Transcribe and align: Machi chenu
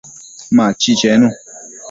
Machi 0.55 0.91
chenu 0.99 1.27